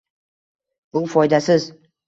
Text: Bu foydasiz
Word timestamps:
Bu 0.97 1.05
foydasiz 1.13 1.71